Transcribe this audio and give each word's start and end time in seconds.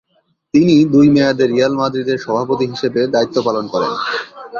তিনি 0.53 0.75
দুই 0.93 1.07
মেয়াদে 1.09 1.45
রিয়াল 1.47 1.73
মাদ্রিদের 1.75 2.17
সভাপতি 2.17 2.65
হিসেবে 2.73 3.01
দায়িত্ব 3.13 3.37
পালন 3.47 3.65
করেন। 3.73 3.91